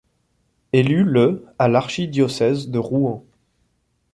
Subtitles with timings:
[0.73, 3.23] Élu le à l'archidiocèse de Rouen.